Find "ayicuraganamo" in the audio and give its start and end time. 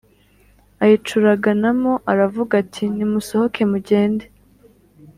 0.83-1.93